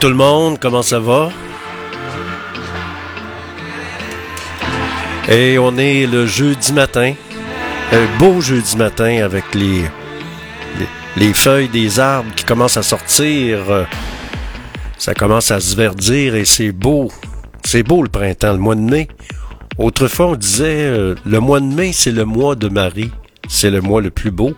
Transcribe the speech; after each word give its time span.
Tout 0.00 0.08
le 0.10 0.16
monde, 0.16 0.58
comment 0.60 0.82
ça 0.82 0.98
va? 0.98 1.30
Et 5.30 5.56
on 5.58 5.78
est 5.78 6.06
le 6.06 6.26
jeudi 6.26 6.72
matin, 6.74 7.14
un 7.92 8.18
beau 8.18 8.42
jeudi 8.42 8.76
matin 8.76 9.24
avec 9.24 9.54
les, 9.54 9.84
les, 11.16 11.32
feuilles 11.32 11.68
des 11.68 12.00
arbres 12.00 12.28
qui 12.34 12.44
commencent 12.44 12.76
à 12.76 12.82
sortir. 12.82 13.86
Ça 14.98 15.14
commence 15.14 15.50
à 15.50 15.60
se 15.60 15.74
verdir 15.74 16.34
et 16.34 16.44
c'est 16.44 16.72
beau. 16.72 17.10
C'est 17.64 17.82
beau 17.82 18.02
le 18.02 18.10
printemps, 18.10 18.52
le 18.52 18.58
mois 18.58 18.74
de 18.74 18.80
mai. 18.80 19.08
Autrefois, 19.78 20.26
on 20.26 20.36
disait 20.36 20.84
euh, 20.84 21.14
le 21.24 21.40
mois 21.40 21.60
de 21.60 21.66
mai, 21.66 21.92
c'est 21.94 22.12
le 22.12 22.24
mois 22.26 22.56
de 22.56 22.68
Marie. 22.68 23.12
C'est 23.48 23.70
le 23.70 23.80
mois 23.80 24.02
le 24.02 24.10
plus 24.10 24.32
beau. 24.32 24.52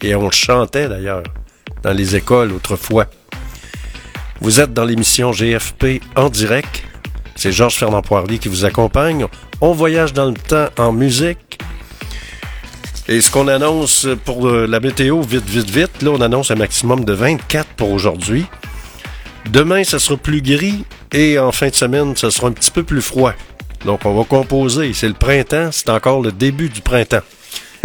Et 0.00 0.14
on 0.14 0.30
chantait 0.30 0.88
d'ailleurs 0.88 1.24
dans 1.82 1.92
les 1.92 2.16
écoles 2.16 2.52
autrefois. 2.52 3.06
Vous 4.40 4.60
êtes 4.60 4.74
dans 4.74 4.84
l'émission 4.84 5.32
GFP 5.32 6.00
en 6.14 6.28
direct. 6.28 6.82
C'est 7.36 7.52
Georges 7.52 7.76
Fernand 7.76 8.02
Poirier 8.02 8.38
qui 8.38 8.48
vous 8.48 8.64
accompagne. 8.64 9.26
On 9.60 9.72
voyage 9.72 10.12
dans 10.12 10.26
le 10.26 10.34
temps 10.34 10.68
en 10.78 10.92
musique. 10.92 11.58
Et 13.08 13.20
ce 13.20 13.30
qu'on 13.30 13.48
annonce 13.48 14.06
pour 14.24 14.48
la 14.48 14.80
météo, 14.80 15.22
vite, 15.22 15.48
vite, 15.48 15.70
vite, 15.70 16.02
là, 16.02 16.10
on 16.10 16.20
annonce 16.20 16.50
un 16.50 16.56
maximum 16.56 17.04
de 17.04 17.12
24 17.12 17.66
pour 17.76 17.90
aujourd'hui. 17.90 18.46
Demain, 19.50 19.84
ça 19.84 19.98
sera 19.98 20.16
plus 20.16 20.42
gris 20.42 20.84
et 21.12 21.38
en 21.38 21.52
fin 21.52 21.68
de 21.68 21.74
semaine, 21.74 22.16
ça 22.16 22.30
sera 22.30 22.48
un 22.48 22.52
petit 22.52 22.70
peu 22.70 22.82
plus 22.82 23.02
froid. 23.02 23.32
Donc, 23.84 24.00
on 24.04 24.14
va 24.14 24.24
composer. 24.24 24.92
C'est 24.92 25.08
le 25.08 25.14
printemps, 25.14 25.70
c'est 25.72 25.88
encore 25.88 26.20
le 26.20 26.32
début 26.32 26.68
du 26.68 26.80
printemps. 26.80 27.22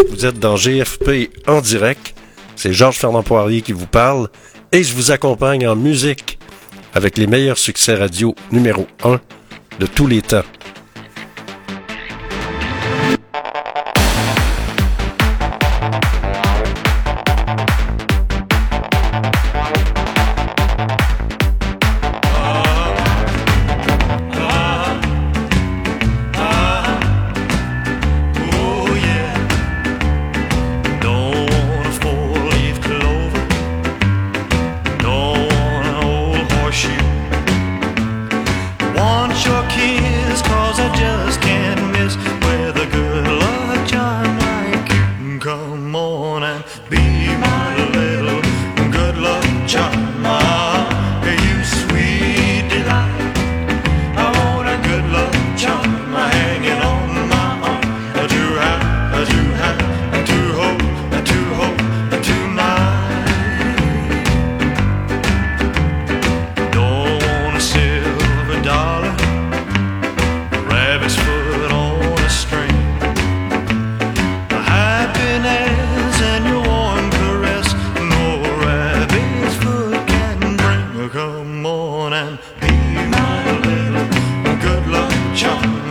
Vous 0.09 0.25
êtes 0.25 0.39
dans 0.39 0.55
GFP 0.55 1.29
en 1.47 1.61
direct. 1.61 2.15
C'est 2.55 2.73
Georges 2.73 2.97
Fernand 2.97 3.23
Poirier 3.23 3.61
qui 3.61 3.71
vous 3.71 3.87
parle 3.87 4.27
et 4.71 4.83
je 4.83 4.93
vous 4.93 5.11
accompagne 5.11 5.67
en 5.67 5.75
musique 5.75 6.39
avec 6.93 7.17
les 7.17 7.27
meilleurs 7.27 7.57
succès 7.57 7.95
radio 7.95 8.35
numéro 8.51 8.87
1 9.03 9.19
de 9.79 9.85
tous 9.85 10.07
les 10.07 10.21
temps. 10.21 10.43
on 82.01 82.13
and 82.13 82.39
be 82.59 82.71
my 83.11 83.59
little 83.61 84.07
good 84.59 84.87
luck 84.87 85.13
charm. 85.35 85.90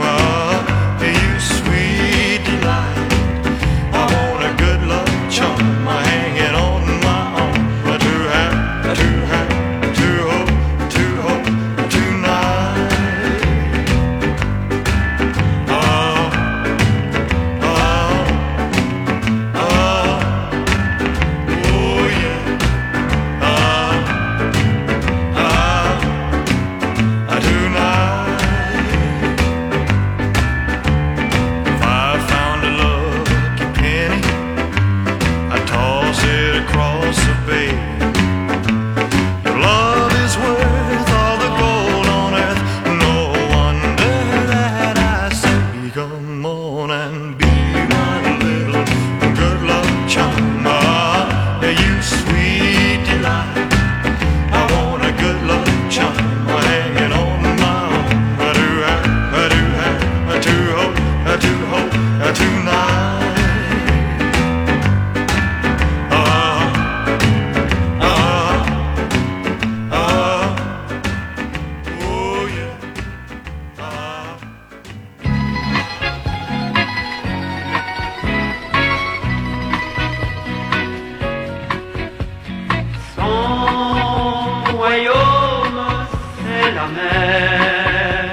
la 86.81 86.87
mer. 86.97 88.25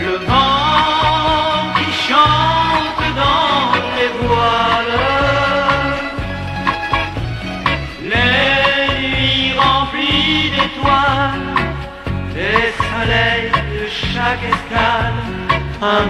Le 0.00 0.14
vent 0.28 1.62
qui 1.76 1.90
chante 2.06 3.04
dans 3.22 3.66
les 3.96 4.10
voiles, 4.20 5.00
les 8.12 8.84
nuits 9.00 9.52
remplies 9.64 10.50
d'étoiles, 10.54 11.50
les 12.36 12.66
soleils 12.82 13.52
de 13.74 13.82
chaque 13.88 14.44
escale, 14.54 15.22
un 15.82 16.04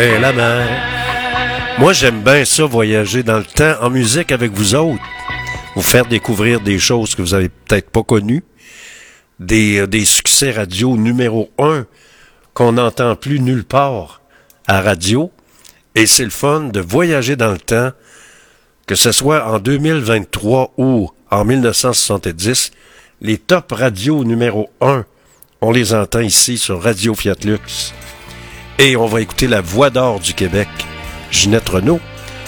La 0.00 0.32
mer. 0.32 0.68
Moi, 1.80 1.92
j'aime 1.92 2.22
bien 2.22 2.44
ça, 2.44 2.64
voyager 2.66 3.24
dans 3.24 3.38
le 3.38 3.44
temps 3.44 3.74
en 3.82 3.90
musique 3.90 4.30
avec 4.30 4.52
vous 4.52 4.76
autres. 4.76 5.02
Vous 5.74 5.82
faire 5.82 6.06
découvrir 6.06 6.60
des 6.60 6.78
choses 6.78 7.16
que 7.16 7.22
vous 7.22 7.34
avez 7.34 7.48
peut-être 7.48 7.90
pas 7.90 8.04
connues. 8.04 8.44
Des, 9.40 9.78
euh, 9.78 9.86
des 9.88 10.04
succès 10.04 10.52
radio 10.52 10.96
numéro 10.96 11.50
un 11.58 11.84
qu'on 12.54 12.72
n'entend 12.72 13.16
plus 13.16 13.40
nulle 13.40 13.64
part 13.64 14.20
à 14.68 14.82
radio. 14.82 15.32
Et 15.96 16.06
c'est 16.06 16.22
le 16.22 16.30
fun 16.30 16.68
de 16.72 16.78
voyager 16.78 17.34
dans 17.34 17.50
le 17.50 17.58
temps, 17.58 17.90
que 18.86 18.94
ce 18.94 19.10
soit 19.10 19.48
en 19.52 19.58
2023 19.58 20.74
ou 20.76 21.10
en 21.28 21.44
1970. 21.44 22.70
Les 23.20 23.36
top 23.36 23.72
radios 23.72 24.22
numéro 24.22 24.70
un, 24.80 25.04
on 25.60 25.72
les 25.72 25.92
entend 25.92 26.20
ici 26.20 26.56
sur 26.56 26.80
Radio 26.80 27.16
Fiat 27.16 27.34
Lux. 27.42 27.92
Et 28.80 28.96
on 28.96 29.06
va 29.06 29.20
écouter 29.20 29.48
la 29.48 29.60
voix 29.60 29.90
d'or 29.90 30.20
du 30.20 30.34
Québec, 30.34 30.68
Ginette 31.32 31.68
Renault. 31.68 32.00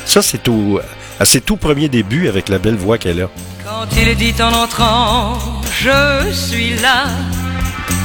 Ça, 0.05 0.23
c'est 0.23 0.49
à 1.19 1.25
ses 1.25 1.41
tout 1.41 1.57
premiers 1.57 1.89
débuts 1.89 2.29
avec 2.29 2.49
la 2.49 2.59
belle 2.59 2.77
voix 2.77 2.99
qu'elle 2.99 3.23
a. 3.23 3.29
Quand 3.65 3.87
il 3.97 4.15
dit 4.15 4.35
en 4.41 4.53
entrant, 4.53 5.39
je 5.81 6.33
suis 6.33 6.77
là, 6.77 7.07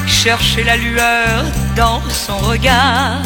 cherchez 0.07 0.63
la 0.63 0.75
lueur 0.75 1.45
dans 1.75 2.01
son 2.09 2.37
regard. 2.37 3.21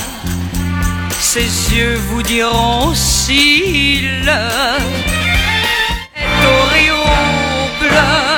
Ses 1.20 1.76
yeux 1.76 1.96
vous 2.10 2.24
diront 2.24 2.94
s'il 2.94 4.28
est 4.28 4.50
au 6.92 7.80
bleu. 7.80 8.29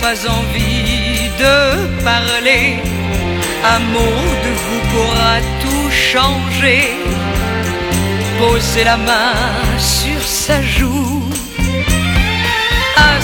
Pas 0.00 0.18
envie 0.28 1.30
de 1.38 2.04
parler. 2.04 2.76
Un 3.64 3.80
mot 3.94 4.20
de 4.44 4.50
vous 4.64 4.80
pourra 4.92 5.34
tout 5.62 5.90
changer. 5.90 6.82
Posez 8.38 8.84
la 8.84 8.96
main 8.96 9.34
sur 9.78 10.22
sa 10.22 10.60
joue. 10.62 11.22
Un 12.96 13.20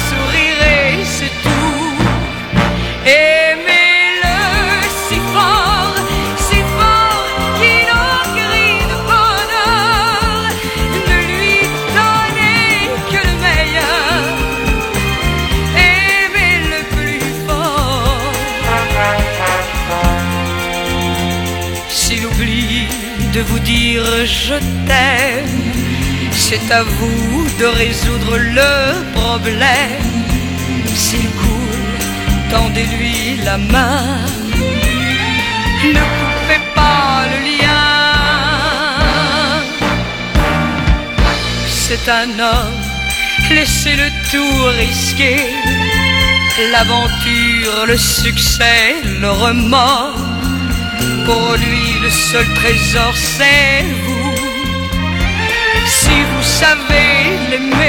vous 23.42 23.58
dire 23.60 24.04
je 24.24 24.54
t'aime, 24.86 25.72
c'est 26.32 26.70
à 26.72 26.82
vous 26.82 27.46
de 27.58 27.66
résoudre 27.66 28.36
le 28.36 29.02
problème. 29.12 30.22
S'il 30.94 31.28
coule, 31.30 31.98
tendez-lui 32.50 33.36
la 33.44 33.58
main. 33.58 34.18
Ne 35.84 36.02
coupez 36.18 36.62
pas 36.74 37.26
le 37.32 37.38
lien. 37.50 37.78
C'est 41.66 42.08
un 42.10 42.30
homme, 42.38 42.82
laissez-le 43.50 44.08
tout 44.30 44.64
risquer. 44.78 45.40
L'aventure, 46.72 47.86
le 47.86 47.96
succès, 47.96 48.96
le 49.20 49.30
remords. 49.30 50.28
Pour 51.29 51.56
lui, 51.56 52.01
le 52.01 52.08
seul 52.08 52.47
trésor, 52.55 53.15
c'est 53.15 53.85
vous. 54.05 54.35
Si 55.87 56.17
vous 56.31 56.43
savez 56.43 57.11
l'aimer, 57.51 57.87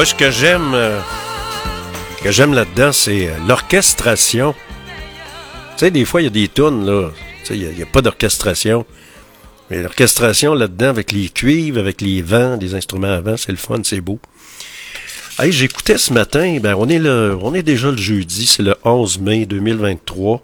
Moi, 0.00 0.06
ce 0.06 0.14
que 0.14 0.30
j'aime, 0.30 0.72
euh, 0.72 0.98
que 2.24 2.30
j'aime 2.30 2.54
là-dedans, 2.54 2.90
c'est 2.90 3.28
euh, 3.28 3.32
l'orchestration. 3.46 4.54
Tu 5.72 5.80
sais, 5.80 5.90
des 5.90 6.06
fois, 6.06 6.22
il 6.22 6.24
y 6.24 6.26
a 6.26 6.30
des 6.30 6.48
tunes, 6.48 6.86
là. 6.86 7.10
Tu 7.44 7.48
sais, 7.48 7.58
il 7.58 7.76
n'y 7.76 7.82
a, 7.82 7.84
pas 7.84 8.00
d'orchestration. 8.00 8.86
Mais 9.68 9.82
l'orchestration 9.82 10.54
là-dedans, 10.54 10.86
avec 10.86 11.12
les 11.12 11.28
cuivres, 11.28 11.78
avec 11.78 12.00
les 12.00 12.22
vents, 12.22 12.56
des 12.56 12.74
instruments 12.74 13.12
à 13.12 13.20
vent, 13.20 13.36
c'est 13.36 13.52
le 13.52 13.58
fun, 13.58 13.82
c'est 13.84 14.00
beau. 14.00 14.18
Hey, 15.38 15.52
j'écoutais 15.52 15.98
ce 15.98 16.14
matin, 16.14 16.56
ben, 16.62 16.76
on 16.78 16.88
est 16.88 16.98
le, 16.98 17.36
on 17.42 17.52
est 17.52 17.62
déjà 17.62 17.90
le 17.90 17.98
jeudi, 17.98 18.46
c'est 18.46 18.62
le 18.62 18.76
11 18.82 19.18
mai 19.18 19.44
2023. 19.44 20.42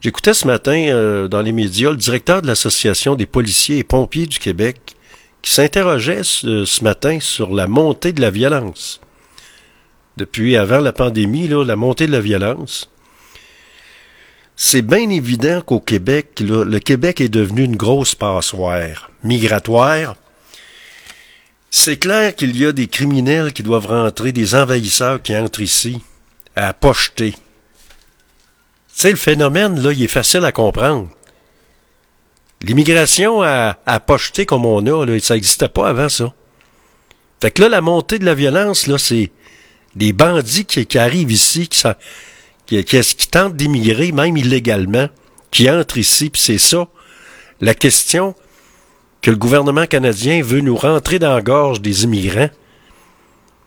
J'écoutais 0.00 0.34
ce 0.34 0.48
matin, 0.48 0.86
euh, 0.88 1.28
dans 1.28 1.42
les 1.42 1.52
médias, 1.52 1.90
le 1.90 1.96
directeur 1.96 2.42
de 2.42 2.48
l'Association 2.48 3.14
des 3.14 3.26
policiers 3.26 3.78
et 3.78 3.84
pompiers 3.84 4.26
du 4.26 4.40
Québec, 4.40 4.96
qui 5.44 5.52
s'interrogeait 5.52 6.22
ce, 6.22 6.82
matin 6.82 7.18
sur 7.20 7.52
la 7.52 7.66
montée 7.66 8.14
de 8.14 8.22
la 8.22 8.30
violence. 8.30 9.00
depuis 10.16 10.56
avant 10.56 10.78
la 10.78 10.92
pandémie, 10.92 11.48
là, 11.48 11.64
la 11.64 11.76
montée 11.76 12.06
de 12.06 12.12
la 12.12 12.20
violence. 12.20 12.88
C'est 14.56 14.80
bien 14.80 15.10
évident 15.10 15.60
qu'au 15.60 15.80
Québec, 15.80 16.40
le 16.40 16.78
Québec 16.78 17.20
est 17.20 17.28
devenu 17.28 17.64
une 17.64 17.76
grosse 17.76 18.14
passoire 18.14 19.10
migratoire. 19.22 20.16
C'est 21.70 21.98
clair 21.98 22.34
qu'il 22.34 22.56
y 22.56 22.64
a 22.64 22.72
des 22.72 22.86
criminels 22.86 23.52
qui 23.52 23.64
doivent 23.64 23.88
rentrer, 23.88 24.32
des 24.32 24.54
envahisseurs 24.54 25.20
qui 25.20 25.36
entrent 25.36 25.60
ici, 25.60 26.00
à 26.56 26.72
pocheter. 26.72 27.34
Tu 28.96 29.10
le 29.10 29.16
phénomène, 29.16 29.82
là, 29.82 29.92
il 29.92 30.04
est 30.04 30.08
facile 30.08 30.44
à 30.46 30.52
comprendre. 30.52 31.10
L'immigration 32.64 33.42
à, 33.42 33.76
à 33.84 34.00
pocheter 34.00 34.46
comme 34.46 34.64
on 34.64 34.84
a, 34.86 35.04
là, 35.04 35.18
ça 35.20 35.34
n'existait 35.34 35.68
pas 35.68 35.88
avant 35.88 36.08
ça. 36.08 36.32
Fait 37.40 37.50
que 37.50 37.62
là, 37.62 37.68
la 37.68 37.80
montée 37.80 38.18
de 38.18 38.24
la 38.24 38.34
violence, 38.34 38.86
là, 38.86 38.96
c'est 38.96 39.30
des 39.94 40.12
bandits 40.12 40.64
qui, 40.64 40.98
arrivent 40.98 41.30
ici, 41.30 41.68
qui, 41.68 41.78
s'en- 41.78 41.94
qui, 42.66 42.82
qui, 42.84 43.28
tentent 43.28 43.54
d'immigrer, 43.54 44.12
même 44.12 44.36
illégalement, 44.36 45.08
qui 45.50 45.70
entrent 45.70 45.98
ici, 45.98 46.30
puis 46.30 46.40
c'est 46.40 46.58
ça. 46.58 46.88
La 47.60 47.74
question 47.74 48.34
que 49.20 49.30
le 49.30 49.36
gouvernement 49.36 49.86
canadien 49.86 50.42
veut 50.42 50.60
nous 50.60 50.76
rentrer 50.76 51.18
dans 51.18 51.34
la 51.34 51.42
gorge 51.42 51.80
des 51.80 52.04
immigrants. 52.04 52.50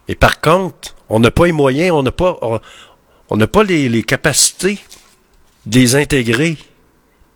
Et 0.07 0.15
par 0.15 0.41
contre, 0.41 0.95
on 1.09 1.19
n'a 1.19 1.31
pas 1.31 1.45
les 1.45 1.51
moyens, 1.51 1.91
on 1.91 2.03
n'a 2.03 2.11
pas, 2.11 2.37
on, 2.41 2.59
on 3.29 3.37
n'a 3.37 3.47
pas 3.47 3.63
les, 3.63 3.89
les 3.89 4.03
capacités 4.03 4.79
de 5.65 5.79
les 5.79 5.95
intégrer. 5.95 6.57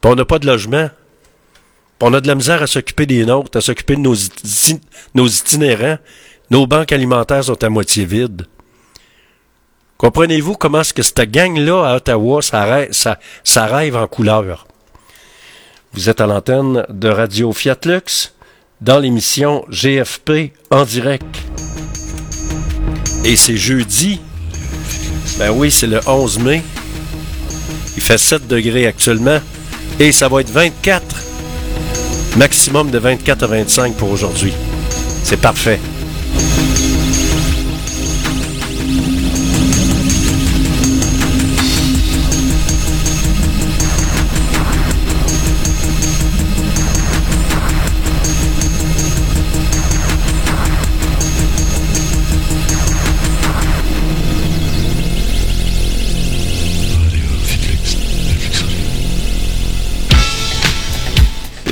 Puis 0.01 0.11
on 0.11 0.15
n'a 0.15 0.25
pas 0.25 0.39
de 0.39 0.47
logement. 0.47 0.89
On 2.03 2.13
a 2.13 2.19
de 2.21 2.27
la 2.27 2.33
misère 2.33 2.63
à 2.63 2.67
s'occuper 2.67 3.05
des 3.05 3.25
nôtres, 3.25 3.57
à 3.57 3.61
s'occuper 3.61 3.95
de 3.95 4.01
nos, 4.01 4.15
nos 5.13 5.27
itinérants. 5.27 5.99
Nos 6.49 6.65
banques 6.65 6.91
alimentaires 6.91 7.43
sont 7.43 7.63
à 7.63 7.69
moitié 7.69 8.05
vides. 8.05 8.47
Comprenez-vous 9.97 10.55
comment 10.55 10.81
est-ce 10.81 10.95
que 10.95 11.03
cette 11.03 11.29
gang-là 11.29 11.85
à 11.85 11.95
Ottawa, 11.97 12.41
ça 12.41 13.65
rêve 13.67 13.95
en 13.95 14.07
couleur? 14.07 14.65
Vous 15.93 16.09
êtes 16.09 16.21
à 16.21 16.25
l'antenne 16.25 16.85
de 16.89 17.07
Radio 17.07 17.53
Fiat 17.53 17.77
Lux 17.85 18.33
dans 18.81 18.97
l'émission 18.97 19.63
GFP 19.69 20.53
en 20.71 20.85
direct. 20.85 21.37
Et 23.23 23.35
c'est 23.35 23.57
jeudi. 23.57 24.19
Ben 25.37 25.51
oui, 25.51 25.69
c'est 25.69 25.85
le 25.85 25.99
11 26.07 26.39
mai. 26.39 26.63
Il 27.95 28.01
fait 28.01 28.17
7 28.17 28.47
degrés 28.47 28.87
actuellement. 28.87 29.39
Et 29.99 30.11
ça 30.11 30.27
va 30.27 30.41
être 30.41 30.49
24. 30.49 31.30
Maximum 32.37 32.91
de 32.91 32.97
24 32.99 33.43
à 33.43 33.47
25 33.47 33.95
pour 33.95 34.11
aujourd'hui. 34.11 34.53
C'est 35.23 35.41
parfait. 35.41 35.79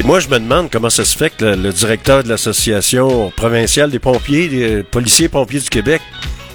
Moi, 0.10 0.20
je 0.20 0.28
me 0.28 0.40
demande 0.40 0.72
comment 0.72 0.90
ça 0.90 1.06
se 1.06 1.16
fait 1.16 1.30
que 1.30 1.46
le, 1.46 1.72
directeur 1.72 2.24
de 2.24 2.30
l'Association 2.30 3.32
provinciale 3.38 3.92
des 3.92 4.00
pompiers, 4.00 4.48
des 4.48 4.82
policiers 4.82 5.28
et 5.28 5.30
pompiers 5.30 5.60
du 5.60 5.70
Québec, 5.70 6.02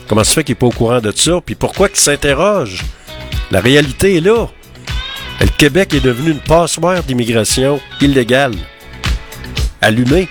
comment 0.09 0.25
ça 0.25 0.31
se 0.31 0.35
fait 0.35 0.43
qu'il 0.43 0.55
n'est 0.55 0.59
pas 0.59 0.67
au 0.67 0.71
courant 0.71 1.01
de 1.01 1.13
ça, 1.15 1.41
puis 1.41 1.55
pourquoi 1.55 1.89
qu'il 1.89 2.01
s'interroge? 2.01 2.83
La 3.53 3.61
réalité 3.61 4.17
est 4.17 4.21
là. 4.21 4.49
Le 5.41 5.47
Québec 5.47 5.95
est 5.95 6.05
devenu 6.05 6.33
une 6.33 6.41
passoire 6.41 7.05
d'immigration 7.05 7.79
illégale. 8.01 8.57
Allumée. 9.81 10.29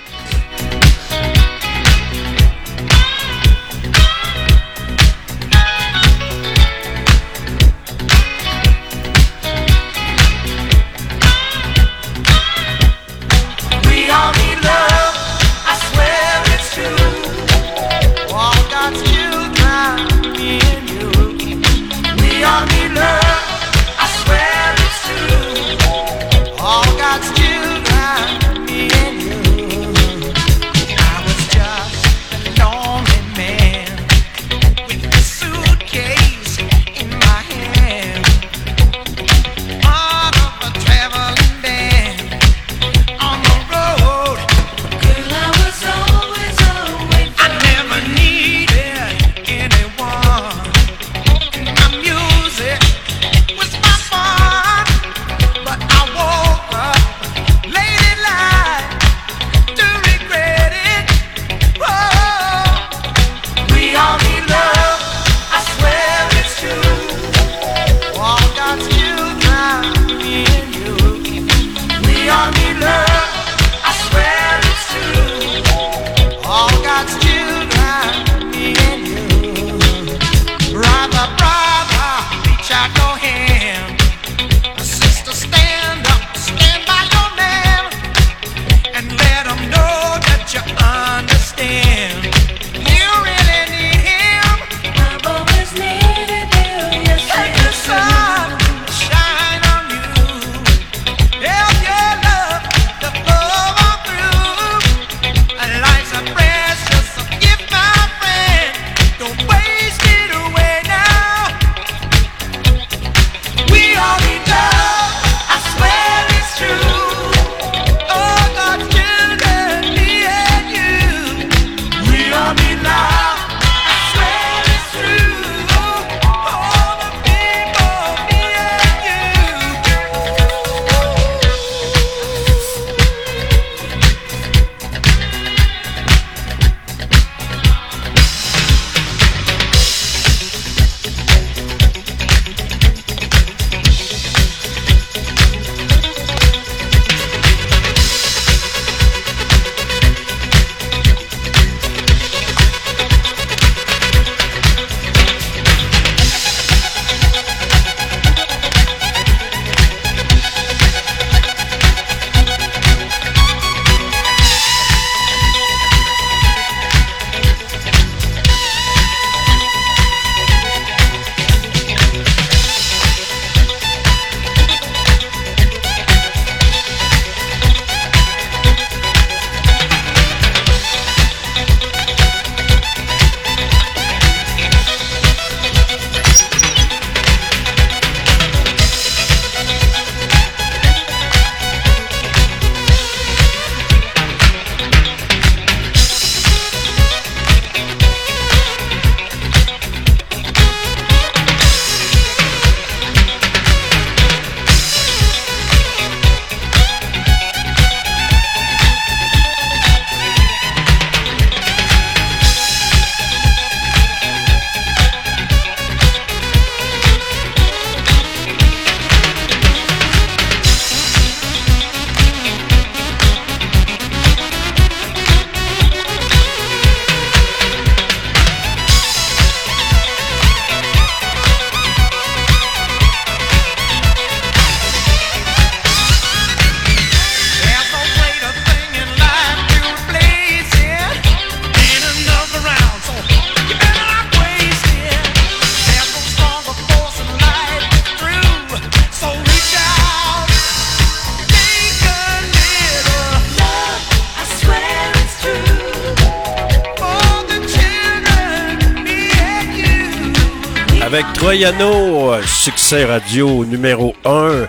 Succès 262.48 263.04
radio 263.04 263.64
numéro 263.64 264.12
1. 264.24 264.66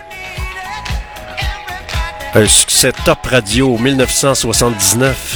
Un 2.36 2.46
succès 2.46 2.92
top 3.04 3.26
radio 3.26 3.76
1979. 3.76 5.35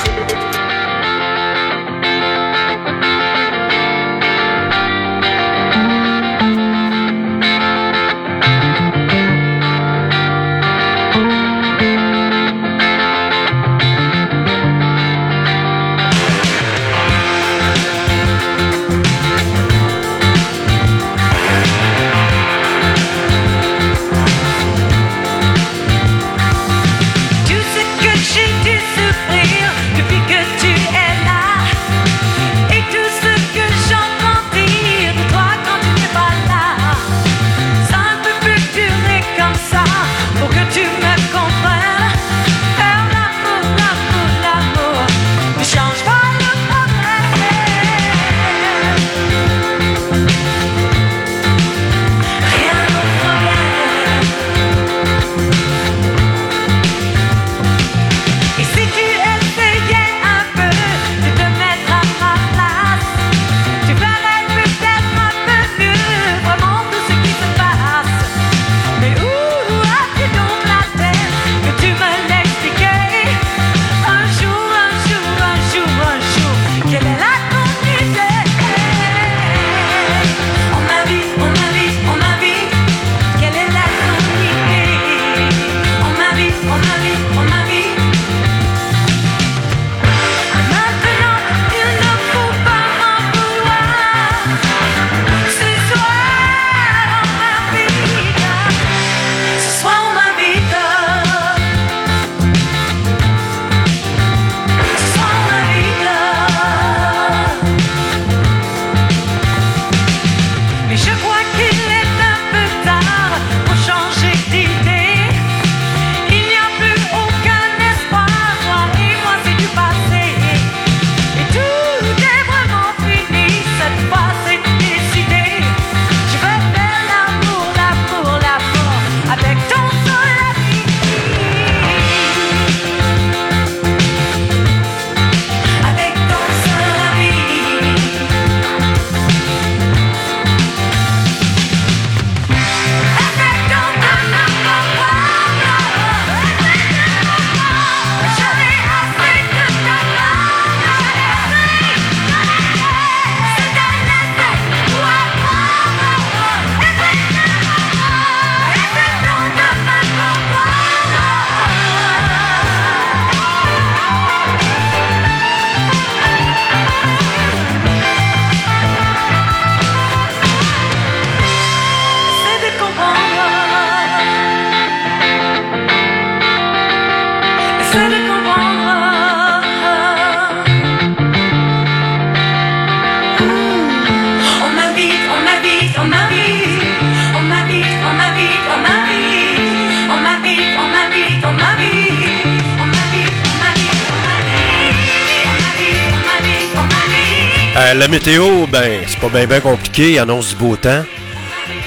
Euh, 197.91 197.93
la 197.93 198.07
météo, 198.07 198.67
ben, 198.67 199.01
c'est 199.07 199.19
pas 199.19 199.45
bien 199.45 199.59
compliqué. 199.59 200.11
Il 200.13 200.19
annonce 200.19 200.49
du 200.49 200.55
beau 200.55 200.75
temps. 200.75 201.03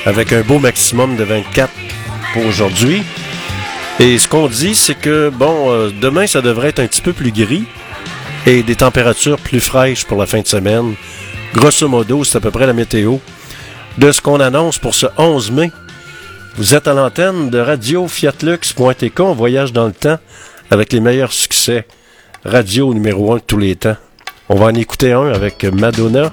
Avec 0.06 0.32
un 0.32 0.42
beau 0.42 0.58
maximum 0.58 1.16
de 1.16 1.24
24 1.24 1.70
pour 2.32 2.44
aujourd'hui. 2.46 3.02
Et 4.00 4.18
ce 4.18 4.28
qu'on 4.28 4.48
dit, 4.48 4.74
c'est 4.74 4.94
que, 4.94 5.30
bon, 5.30 5.70
euh, 5.70 5.90
demain, 5.90 6.26
ça 6.26 6.42
devrait 6.42 6.68
être 6.68 6.80
un 6.80 6.86
petit 6.86 7.00
peu 7.00 7.12
plus 7.12 7.32
gris. 7.32 7.64
Et 8.46 8.62
des 8.62 8.76
températures 8.76 9.38
plus 9.38 9.60
fraîches 9.60 10.04
pour 10.04 10.18
la 10.18 10.26
fin 10.26 10.40
de 10.40 10.46
semaine. 10.46 10.94
Grosso 11.54 11.88
modo, 11.88 12.24
c'est 12.24 12.36
à 12.36 12.40
peu 12.40 12.50
près 12.50 12.66
la 12.66 12.74
météo 12.74 13.16
de 13.96 14.12
ce 14.12 14.20
qu'on 14.20 14.40
annonce 14.40 14.78
pour 14.78 14.94
ce 14.94 15.06
11 15.16 15.52
mai. 15.52 15.70
Vous 16.56 16.74
êtes 16.74 16.86
à 16.86 16.92
l'antenne 16.92 17.48
de 17.48 17.58
Radio 17.58 18.06
Fiatlux.tk. 18.08 19.20
On 19.20 19.34
voyage 19.34 19.72
dans 19.72 19.86
le 19.86 19.92
temps 19.92 20.18
avec 20.70 20.92
les 20.92 21.00
meilleurs 21.00 21.32
succès. 21.32 21.86
Radio 22.44 22.92
numéro 22.92 23.32
1 23.32 23.36
de 23.36 23.42
tous 23.46 23.58
les 23.58 23.76
temps. 23.76 23.96
On 24.56 24.56
va 24.56 24.66
en 24.66 24.74
écouter 24.74 25.10
un 25.10 25.32
avec 25.32 25.64
Madonna. 25.64 26.32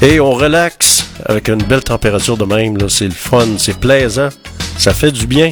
Et 0.00 0.18
on 0.18 0.32
relaxe 0.32 1.04
avec 1.26 1.48
une 1.48 1.62
belle 1.62 1.84
température 1.84 2.38
de 2.38 2.46
même. 2.46 2.88
C'est 2.88 3.04
le 3.04 3.10
fun, 3.10 3.44
c'est 3.58 3.78
plaisant. 3.78 4.30
Ça 4.78 4.94
fait 4.94 5.12
du 5.12 5.26
bien. 5.26 5.50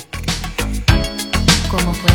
¿Cómo 1.71 2.08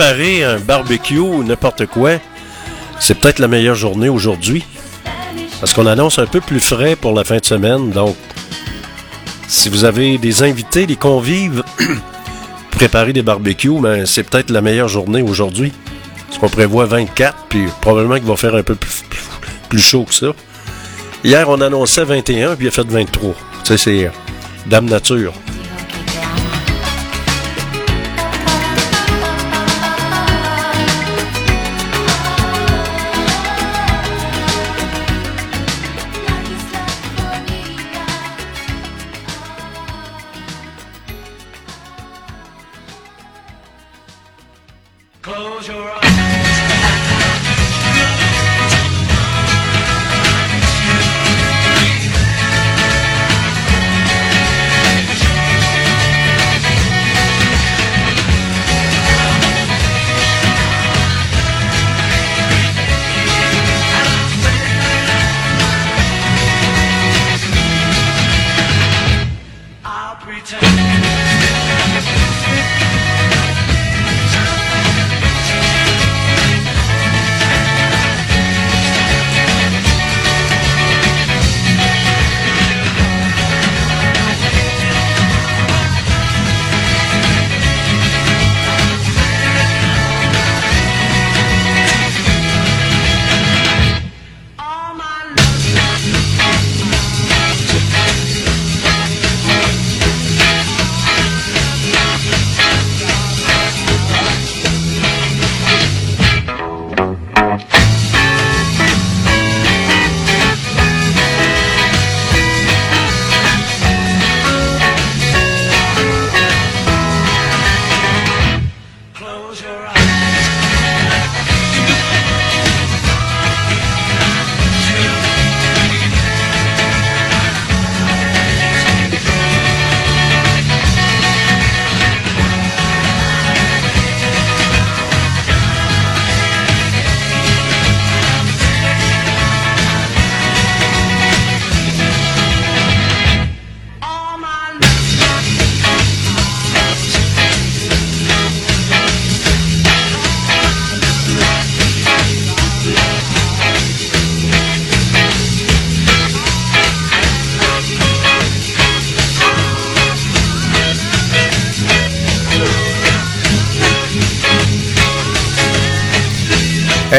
préparer 0.00 0.44
un 0.44 0.58
barbecue 0.58 1.18
ou 1.18 1.44
n'importe 1.44 1.84
quoi, 1.84 2.12
c'est 3.00 3.20
peut-être 3.20 3.38
la 3.38 3.48
meilleure 3.48 3.74
journée 3.74 4.08
aujourd'hui. 4.08 4.64
Parce 5.60 5.74
qu'on 5.74 5.84
annonce 5.84 6.18
un 6.18 6.24
peu 6.24 6.40
plus 6.40 6.58
frais 6.58 6.96
pour 6.96 7.12
la 7.12 7.22
fin 7.22 7.36
de 7.36 7.44
semaine. 7.44 7.90
Donc, 7.90 8.16
si 9.46 9.68
vous 9.68 9.84
avez 9.84 10.16
des 10.16 10.42
invités, 10.42 10.86
des 10.86 10.96
convives, 10.96 11.62
préparer 12.70 13.12
des 13.12 13.20
barbecues, 13.20 13.78
ben, 13.78 14.06
c'est 14.06 14.22
peut-être 14.22 14.48
la 14.48 14.62
meilleure 14.62 14.88
journée 14.88 15.20
aujourd'hui. 15.20 15.70
Parce 16.28 16.38
qu'on 16.38 16.48
prévoit 16.48 16.86
24, 16.86 17.36
puis 17.50 17.66
probablement 17.82 18.14
qu'il 18.14 18.24
va 18.24 18.36
faire 18.36 18.54
un 18.54 18.62
peu 18.62 18.76
plus, 19.68 19.78
chaud 19.78 20.04
que 20.04 20.14
ça. 20.14 20.28
Hier, 21.24 21.46
on 21.46 21.60
annonçait 21.60 22.04
21, 22.04 22.56
puis 22.56 22.64
il 22.64 22.68
a 22.68 22.70
fait 22.70 22.88
23. 22.88 23.34
Tu 23.34 23.36
sais, 23.64 23.76
c'est 23.76 24.06
euh, 24.06 24.10
Dame 24.66 24.86
Nature. 24.86 25.34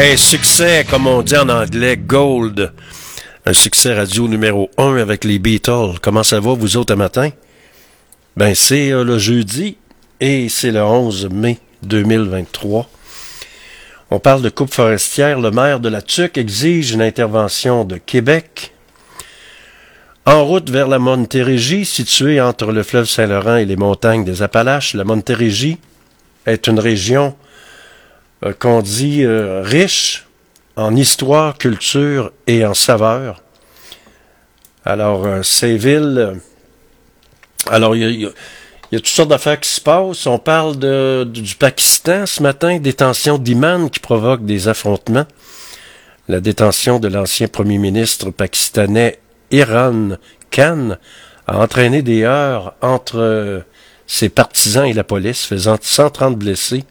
Un 0.04 0.16
succès, 0.16 0.84
comme 0.90 1.06
on 1.06 1.22
dit 1.22 1.36
en 1.36 1.48
anglais, 1.48 1.96
gold. 1.96 2.72
Un 3.46 3.52
succès 3.52 3.94
radio 3.94 4.26
numéro 4.26 4.68
1 4.76 4.96
avec 4.96 5.22
les 5.22 5.38
Beatles. 5.38 6.00
Comment 6.02 6.24
ça 6.24 6.40
va, 6.40 6.54
vous 6.54 6.76
autres, 6.76 6.92
un 6.92 6.96
matin? 6.96 7.30
Ben, 8.36 8.52
c'est 8.52 8.90
euh, 8.90 9.04
le 9.04 9.16
jeudi 9.18 9.76
et 10.18 10.48
c'est 10.48 10.72
le 10.72 10.82
11 10.82 11.28
mai 11.30 11.60
2023. 11.84 12.90
On 14.10 14.18
parle 14.18 14.42
de 14.42 14.48
coupe 14.48 14.74
forestière. 14.74 15.38
Le 15.38 15.52
maire 15.52 15.78
de 15.78 15.88
la 15.88 16.02
Tuque 16.02 16.36
exige 16.36 16.90
une 16.90 17.02
intervention 17.02 17.84
de 17.84 17.96
Québec. 17.98 18.74
En 20.26 20.44
route 20.44 20.68
vers 20.68 20.88
la 20.88 20.98
Montérégie, 20.98 21.84
située 21.84 22.40
entre 22.40 22.72
le 22.72 22.82
fleuve 22.82 23.08
Saint-Laurent 23.08 23.56
et 23.56 23.66
les 23.66 23.76
montagnes 23.76 24.24
des 24.24 24.42
Appalaches, 24.42 24.94
la 24.94 25.04
Montérégie 25.04 25.78
est 26.44 26.66
une 26.66 26.80
région 26.80 27.36
euh, 28.44 28.52
qu'on 28.58 28.82
dit 28.82 29.24
euh, 29.24 29.62
riche 29.62 30.26
en 30.74 30.96
histoire, 30.96 31.58
culture 31.58 32.32
et 32.46 32.64
en 32.66 32.74
saveurs. 32.74 33.40
Alors, 34.84 35.26
euh, 35.26 35.42
ces 35.42 35.76
villes. 35.76 36.40
alors, 37.68 37.94
il 37.94 38.20
y 38.20 38.26
a, 38.26 38.30
toutes 38.90 39.06
sortes 39.06 39.28
d'affaires 39.28 39.60
qui 39.60 39.68
se 39.68 39.80
passent. 39.80 40.26
On 40.26 40.38
parle 40.38 40.76
du 41.26 41.54
Pakistan 41.54 42.26
ce 42.26 42.42
matin, 42.42 42.78
détention 42.78 43.38
d'imams 43.38 43.90
qui 43.90 44.00
provoquent 44.00 44.44
des 44.44 44.66
affrontements. 44.66 45.26
La 46.28 46.40
détention 46.40 46.98
de 46.98 47.08
l'ancien 47.08 47.48
premier 47.48 47.78
ministre 47.78 48.30
pakistanais 48.30 49.18
Iran 49.50 50.16
Khan 50.50 50.96
a 51.46 51.58
entraîné 51.58 52.02
des 52.02 52.22
heurts 52.22 52.74
entre 52.80 53.64
ses 54.06 54.28
partisans 54.28 54.86
et 54.86 54.92
la 54.92 55.04
police, 55.04 55.44
faisant 55.44 55.76
130 55.80 56.36
blessés. 56.36 56.84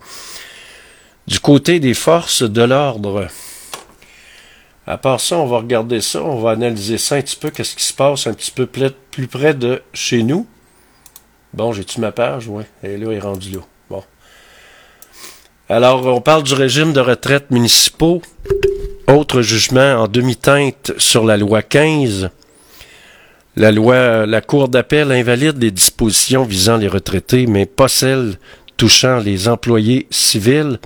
Du 1.27 1.39
côté 1.39 1.79
des 1.79 1.93
forces 1.93 2.43
de 2.43 2.61
l'ordre, 2.61 3.27
à 4.87 4.97
part 4.97 5.21
ça, 5.21 5.37
on 5.37 5.45
va 5.45 5.57
regarder 5.57 6.01
ça, 6.01 6.21
on 6.21 6.41
va 6.41 6.51
analyser 6.51 6.97
ça 6.97 7.15
un 7.15 7.21
petit 7.21 7.35
peu, 7.35 7.51
qu'est-ce 7.51 7.75
qui 7.75 7.83
se 7.83 7.93
passe 7.93 8.27
un 8.27 8.33
petit 8.33 8.51
peu 8.51 8.65
plus 8.65 9.27
près 9.27 9.53
de 9.53 9.81
chez 9.93 10.23
nous. 10.23 10.47
Bon, 11.53 11.71
j'ai-tu 11.71 11.99
ma 12.01 12.11
page? 12.11 12.47
Oui, 12.47 12.63
et 12.83 12.97
là, 12.97 13.07
elle 13.07 13.13
est 13.13 13.19
rendue 13.19 13.51
là. 13.51 13.59
Bon. 13.89 14.03
Alors, 15.69 16.05
on 16.07 16.21
parle 16.21 16.43
du 16.43 16.53
régime 16.53 16.91
de 16.91 16.99
retraite 16.99 17.51
municipaux. 17.51 18.21
Autre 19.07 19.41
jugement 19.41 20.01
en 20.01 20.07
demi-teinte 20.07 20.93
sur 20.97 21.23
la 21.23 21.37
loi 21.37 21.61
15. 21.61 22.29
La 23.57 23.71
loi, 23.71 24.25
la 24.25 24.41
Cour 24.41 24.69
d'appel 24.69 25.11
invalide 25.11 25.61
les 25.61 25.71
dispositions 25.71 26.43
visant 26.43 26.77
les 26.77 26.87
retraités, 26.87 27.47
mais 27.47 27.65
pas 27.65 27.89
celles 27.89 28.37
touchant 28.77 29.19
les 29.19 29.47
employés 29.47 30.07
civils. 30.09 30.79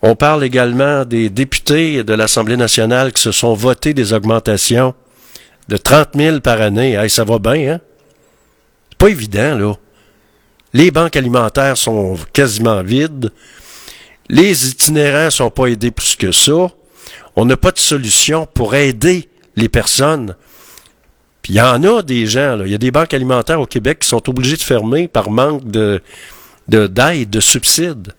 On 0.00 0.14
parle 0.14 0.44
également 0.44 1.04
des 1.04 1.28
députés 1.28 2.04
de 2.04 2.14
l'Assemblée 2.14 2.56
nationale 2.56 3.12
qui 3.12 3.22
se 3.22 3.32
sont 3.32 3.54
votés 3.54 3.94
des 3.94 4.12
augmentations 4.12 4.94
de 5.68 5.76
30 5.76 6.10
000 6.14 6.40
par 6.40 6.60
année. 6.60 6.92
Hey, 6.94 7.10
ça 7.10 7.24
va 7.24 7.38
bien, 7.38 7.74
hein? 7.74 7.80
C'est 8.90 8.98
pas 8.98 9.08
évident, 9.08 9.58
là. 9.58 9.74
Les 10.72 10.90
banques 10.90 11.16
alimentaires 11.16 11.76
sont 11.76 12.16
quasiment 12.32 12.82
vides. 12.82 13.32
Les 14.28 14.68
itinérants 14.68 15.30
sont 15.30 15.50
pas 15.50 15.66
aidés 15.66 15.90
plus 15.90 16.14
que 16.14 16.30
ça. 16.30 16.68
On 17.34 17.44
n'a 17.44 17.56
pas 17.56 17.72
de 17.72 17.78
solution 17.78 18.46
pour 18.46 18.74
aider 18.74 19.28
les 19.56 19.68
personnes. 19.68 20.36
Puis 21.42 21.54
il 21.54 21.56
y 21.56 21.60
en 21.60 21.82
a 21.82 22.02
des 22.02 22.26
gens, 22.26 22.56
là. 22.56 22.66
Il 22.66 22.70
y 22.70 22.74
a 22.74 22.78
des 22.78 22.90
banques 22.90 23.14
alimentaires 23.14 23.60
au 23.60 23.66
Québec 23.66 24.00
qui 24.00 24.08
sont 24.08 24.28
obligées 24.28 24.56
de 24.56 24.62
fermer 24.62 25.08
par 25.08 25.30
manque 25.30 25.68
de, 25.68 26.00
de, 26.68 26.86
d'aide, 26.86 27.30
de 27.30 27.40
subsides. 27.40 28.12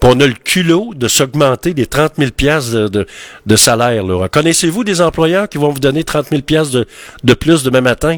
Puis 0.00 0.10
on 0.10 0.18
a 0.20 0.26
le 0.26 0.32
culot 0.32 0.94
de 0.94 1.08
s'augmenter 1.08 1.74
des 1.74 1.86
30 1.86 2.14
000 2.16 2.30
piastres 2.30 2.72
de, 2.72 2.88
de, 2.88 3.06
de 3.44 3.56
salaire. 3.56 4.02
Là. 4.02 4.28
Connaissez-vous 4.28 4.82
des 4.82 5.02
employeurs 5.02 5.48
qui 5.48 5.58
vont 5.58 5.68
vous 5.68 5.78
donner 5.78 6.04
30 6.04 6.28
000 6.30 6.42
piastres 6.42 6.86
de, 7.22 7.34
plus 7.34 7.62
demain 7.62 7.82
matin? 7.82 8.16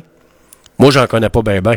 Moi, 0.78 0.92
j'en 0.92 1.06
connais 1.06 1.28
pas 1.28 1.42
bien, 1.42 1.60
ben. 1.60 1.76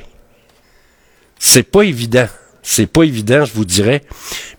C'est 1.40 1.64
pas 1.64 1.82
évident. 1.82 2.28
C'est 2.62 2.86
pas 2.86 3.04
évident, 3.04 3.46
je 3.46 3.54
vous 3.54 3.66
dirais. 3.66 4.04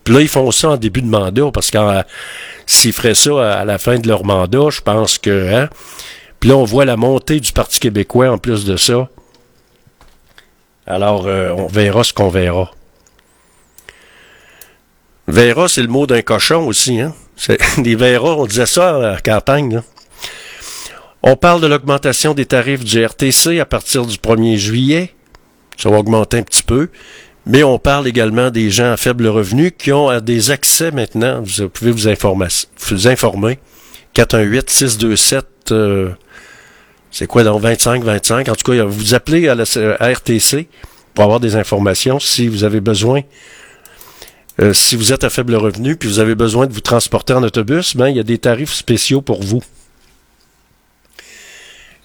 Puis 0.03 0.13
là, 0.13 0.21
ils 0.21 0.27
font 0.27 0.51
ça 0.51 0.71
en 0.71 0.77
début 0.77 1.01
de 1.01 1.07
mandat, 1.07 1.49
parce 1.53 1.71
que 1.71 1.77
s'ils 2.65 2.93
feraient 2.93 3.15
ça 3.15 3.59
à 3.59 3.65
la 3.65 3.77
fin 3.77 3.99
de 3.99 4.07
leur 4.07 4.25
mandat, 4.25 4.69
je 4.69 4.81
pense 4.81 5.17
que... 5.17 5.53
Hein? 5.53 5.69
Puis 6.39 6.49
là, 6.49 6.57
on 6.57 6.65
voit 6.65 6.85
la 6.85 6.97
montée 6.97 7.39
du 7.39 7.51
Parti 7.51 7.79
québécois 7.79 8.29
en 8.29 8.37
plus 8.37 8.65
de 8.65 8.75
ça. 8.75 9.09
Alors, 10.85 11.25
euh, 11.25 11.51
on 11.57 11.67
verra 11.67 12.03
ce 12.03 12.13
qu'on 12.13 12.29
verra. 12.29 12.71
Verra, 15.27 15.67
c'est 15.67 15.81
le 15.81 15.87
mot 15.87 16.07
d'un 16.07 16.21
cochon 16.21 16.65
aussi. 16.67 16.99
Hein? 17.01 17.13
Des 17.77 17.95
verras, 17.95 18.35
on 18.35 18.45
disait 18.45 18.65
ça 18.65 18.95
à 18.95 18.99
la 18.99 19.21
campagne. 19.21 19.81
On 21.23 21.35
parle 21.35 21.61
de 21.61 21.67
l'augmentation 21.67 22.33
des 22.33 22.45
tarifs 22.45 22.83
du 22.83 23.03
RTC 23.03 23.59
à 23.59 23.65
partir 23.65 24.05
du 24.05 24.17
1er 24.17 24.55
juillet. 24.55 25.13
Ça 25.77 25.89
va 25.89 25.97
augmenter 25.97 26.37
un 26.37 26.43
petit 26.43 26.63
peu. 26.63 26.89
Mais 27.45 27.63
on 27.63 27.79
parle 27.79 28.07
également 28.07 28.49
des 28.49 28.69
gens 28.69 28.91
à 28.91 28.97
faible 28.97 29.27
revenu 29.27 29.71
qui 29.71 29.91
ont 29.91 30.09
euh, 30.09 30.19
des 30.19 30.51
accès 30.51 30.91
maintenant. 30.91 31.41
Vous 31.43 31.69
pouvez 31.69 31.91
vous, 31.91 32.07
informa- 32.07 32.65
vous 32.89 33.07
informer. 33.07 33.59
418-627, 34.15 35.41
euh, 35.71 36.09
c'est 37.11 37.27
quoi 37.27 37.43
donc 37.43 37.61
25-25? 37.63 38.49
En 38.49 38.55
tout 38.55 38.71
cas, 38.71 38.83
vous 38.83 39.13
appelez 39.13 39.47
à 39.47 39.55
la 39.55 39.63
RTC 39.63 40.67
pour 41.13 41.23
avoir 41.23 41.39
des 41.39 41.55
informations 41.55 42.19
si 42.19 42.47
vous 42.47 42.63
avez 42.63 42.81
besoin. 42.81 43.21
Euh, 44.59 44.73
si 44.73 44.95
vous 44.95 45.13
êtes 45.13 45.23
à 45.23 45.29
faible 45.29 45.55
revenu 45.55 45.95
puis 45.95 46.09
vous 46.09 46.19
avez 46.19 46.33
besoin 46.33 46.65
de 46.65 46.73
vous 46.73 46.81
transporter 46.81 47.33
en 47.33 47.43
autobus, 47.43 47.95
ben, 47.95 48.09
il 48.09 48.17
y 48.17 48.19
a 48.19 48.23
des 48.23 48.39
tarifs 48.39 48.73
spéciaux 48.73 49.21
pour 49.21 49.43
vous. 49.43 49.61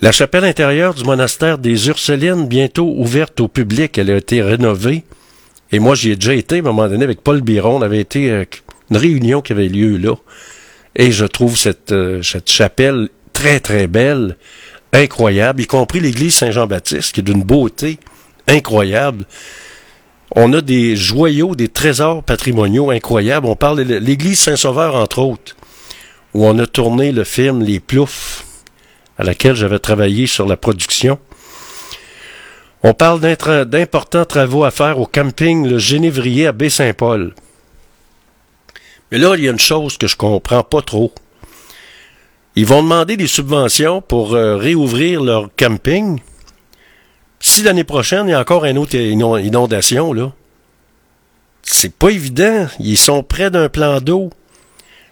La 0.02 0.12
chapelle 0.12 0.44
intérieure 0.44 0.94
du 0.94 1.04
monastère 1.04 1.58
des 1.58 1.88
Ursulines, 1.88 2.48
bientôt 2.48 2.92
ouverte 2.96 3.40
au 3.40 3.48
public, 3.48 3.96
elle 3.98 4.10
a 4.10 4.16
été 4.16 4.42
rénovée. 4.42 5.04
Et 5.70 5.78
moi, 5.78 5.94
j'y 5.94 6.10
ai 6.10 6.16
déjà 6.16 6.34
été 6.34 6.56
à 6.56 6.58
un 6.58 6.62
moment 6.62 6.88
donné 6.88 7.04
avec 7.04 7.22
Paul 7.22 7.40
Biron. 7.40 7.78
On 7.78 7.82
avait 7.82 8.00
été 8.00 8.30
à 8.32 8.44
une 8.90 8.96
réunion 8.96 9.40
qui 9.40 9.52
avait 9.52 9.68
lieu 9.68 9.96
là. 9.96 10.16
Et 10.96 11.12
je 11.12 11.24
trouve 11.24 11.56
euh, 11.92 12.22
cette 12.22 12.50
chapelle 12.50 13.08
très, 13.32 13.60
très 13.60 13.86
belle, 13.86 14.36
incroyable, 14.92 15.62
y 15.62 15.66
compris 15.66 16.00
l'église 16.00 16.34
Saint-Jean-Baptiste, 16.34 17.14
qui 17.14 17.20
est 17.20 17.22
d'une 17.22 17.42
beauté 17.42 17.98
incroyable. 18.46 19.24
On 20.34 20.52
a 20.54 20.62
des 20.62 20.96
joyaux, 20.96 21.54
des 21.54 21.68
trésors 21.68 22.22
patrimoniaux 22.22 22.90
incroyables. 22.90 23.46
On 23.46 23.56
parle 23.56 23.84
de 23.84 23.94
l'église 23.96 24.40
Saint-Sauveur, 24.40 24.94
entre 24.94 25.18
autres, 25.18 25.56
où 26.32 26.46
on 26.46 26.58
a 26.58 26.66
tourné 26.66 27.12
le 27.12 27.24
film 27.24 27.62
Les 27.62 27.80
Ploufs, 27.80 28.44
à 29.18 29.24
laquelle 29.24 29.54
j'avais 29.54 29.78
travaillé 29.78 30.26
sur 30.26 30.46
la 30.46 30.56
production. 30.56 31.18
On 32.82 32.94
parle 32.94 33.20
d'importants 33.20 34.24
travaux 34.24 34.64
à 34.64 34.70
faire 34.70 34.98
au 34.98 35.06
camping 35.06 35.68
Le 35.68 35.78
Génévrier 35.78 36.46
à 36.46 36.52
Baie-Saint-Paul. 36.52 37.34
Mais 39.10 39.18
là, 39.18 39.34
il 39.36 39.44
y 39.44 39.48
a 39.48 39.52
une 39.52 39.58
chose 39.58 39.98
que 39.98 40.06
je 40.06 40.16
comprends 40.16 40.64
pas 40.64 40.80
trop. 40.80 41.12
Ils 42.56 42.66
vont 42.66 42.82
demander 42.82 43.18
des 43.18 43.26
subventions 43.26 44.00
pour 44.00 44.34
euh, 44.34 44.56
réouvrir 44.56 45.22
leur 45.22 45.50
camping. 45.56 46.20
Si 47.44 47.62
l'année 47.64 47.82
prochaine, 47.84 48.28
il 48.28 48.30
y 48.30 48.34
a 48.34 48.40
encore 48.40 48.64
une 48.64 48.78
autre 48.78 48.94
inon- 48.96 49.36
inondation, 49.36 50.12
là, 50.12 50.30
c'est 51.62 51.92
pas 51.92 52.10
évident. 52.10 52.68
Ils 52.78 52.96
sont 52.96 53.22
près 53.24 53.50
d'un 53.50 53.68
plan 53.68 54.00
d'eau. 54.00 54.30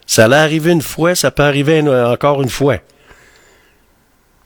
Ça 0.07 0.25
allait 0.25 0.37
arriver 0.37 0.71
une 0.71 0.81
fois, 0.81 1.13
ça 1.13 1.29
peut 1.29 1.43
arriver 1.43 1.81
encore 1.81 2.41
une 2.41 2.49
fois. 2.49 2.77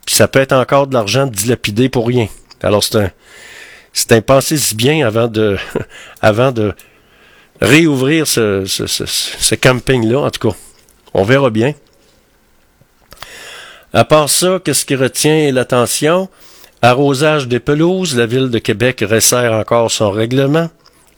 Puis 0.06 0.16
ça 0.16 0.28
peut 0.28 0.40
être 0.40 0.52
encore 0.54 0.88
de 0.88 0.94
l'argent 0.96 1.28
dilapidé 1.28 1.90
pour 1.90 2.08
rien. 2.08 2.28
Alors 2.62 2.84
c'est 2.84 2.98
un, 2.98 3.12
c'est 3.94 4.12
un 4.14 4.22
pensez-y 4.22 4.76
bien 4.76 5.06
avant 5.06 5.28
de, 5.28 5.58
avant 6.22 6.52
de 6.52 6.74
réouvrir 7.62 8.26
ce, 8.28 8.66
ce, 8.66 8.88
ce, 8.88 9.06
ce 9.06 9.56
camping-là. 9.56 10.20
En 10.22 10.30
tout 10.32 10.50
cas, 10.50 10.56
on 11.14 11.24
verra 11.24 11.50
bien. 11.52 11.74
À 13.94 14.06
part 14.06 14.30
ça, 14.30 14.60
qu'est-ce 14.64 14.86
qui 14.86 14.96
retient 14.96 15.52
l'attention? 15.52 16.30
Arrosage 16.86 17.48
des 17.48 17.60
pelouses, 17.60 18.16
la 18.16 18.28
ville 18.28 18.52
de 18.52 18.60
Québec 18.60 19.04
resserre 19.10 19.54
encore 19.54 19.90
son 19.90 20.12
règlement. 20.12 20.70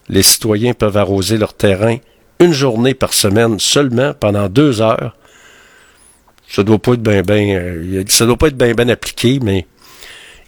Les 0.08 0.24
citoyens 0.24 0.74
peuvent 0.74 0.96
arroser 0.96 1.38
leur 1.38 1.54
terrain 1.54 1.98
une 2.40 2.54
journée 2.54 2.94
par 2.94 3.14
semaine 3.14 3.60
seulement 3.60 4.14
pendant 4.14 4.48
deux 4.48 4.82
heures. 4.82 5.18
Ça 6.48 6.64
doit 6.64 6.80
pas 6.80 6.94
être 6.94 7.02
bien 7.02 7.22
ben, 7.22 8.06
ça 8.08 8.26
doit 8.26 8.38
pas 8.38 8.48
être 8.48 8.56
bien 8.56 8.88
appliqué, 8.88 9.40
mais 9.44 9.68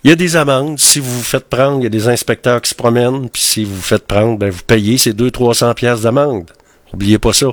il 0.06 0.10
y 0.10 0.14
a 0.14 0.16
des 0.16 0.38
amendes. 0.38 0.80
Si 0.80 1.02
vous 1.02 1.12
vous 1.18 1.24
faites 1.24 1.50
prendre, 1.50 1.80
il 1.82 1.84
y 1.84 1.88
a 1.88 1.90
des 1.90 2.08
inspecteurs 2.08 2.62
qui 2.62 2.70
se 2.70 2.76
promènent, 2.76 3.30
puis 3.30 3.42
si 3.42 3.66
vous 3.66 3.76
vous 3.76 3.82
faites 3.82 4.08
prendre, 4.08 4.38
ben 4.38 4.50
vous 4.50 4.64
payez 4.66 4.98
ces 4.98 5.12
200-300 5.12 5.74
pièces 5.74 6.00
d'amende. 6.00 6.50
Oubliez 6.94 7.20
pas 7.20 7.34
ça. 7.34 7.48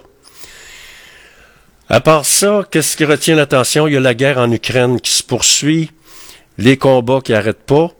À 1.89 2.01
part 2.01 2.27
ça, 2.27 2.65
qu'est-ce 2.71 2.97
qui 2.97 3.05
retient 3.05 3.35
l'attention? 3.35 3.89
Il 3.89 3.95
y 3.95 3.97
a 3.97 4.01
la 4.01 4.15
guerre 4.15 4.39
en 4.39 4.53
Ukraine 4.53 5.01
qui 5.01 5.11
se 5.11 5.25
poursuit, 5.25 5.91
les 6.59 6.77
combats 6.77 7.21
qui 7.23 7.33
n'arrêtent 7.33 7.67
pas. 7.67 7.91